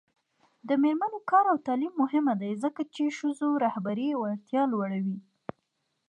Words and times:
د 0.67 0.69
میرمنو 0.83 1.19
کار 1.31 1.45
او 1.51 1.57
تعلیم 1.67 1.93
مهم 2.01 2.25
دی 2.41 2.51
ځکه 2.63 2.81
چې 2.93 3.15
ښځو 3.17 3.49
رهبري 3.65 4.09
وړتیا 4.15 4.61
لوړوي 4.71 5.17